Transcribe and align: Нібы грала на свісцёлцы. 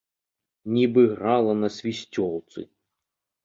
Нібы 0.77 1.03
грала 1.13 1.53
на 1.61 1.69
свісцёлцы. 1.77 2.69